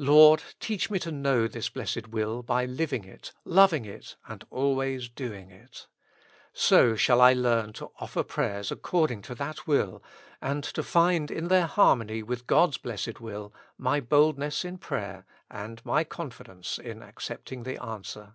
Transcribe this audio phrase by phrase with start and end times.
[0.00, 0.42] Lord!
[0.58, 5.52] teach me to know this blessed will by living it, loving it, and always doing
[5.52, 5.86] it.
[6.52, 10.02] So shall I learn to offer prayers according to that will,
[10.42, 15.80] and to find in their harmony with God's blessed will, my boldness in prayer and
[15.86, 18.34] my confidence in accepting the answer.